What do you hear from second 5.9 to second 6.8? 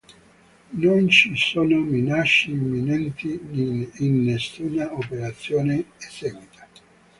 eseguita.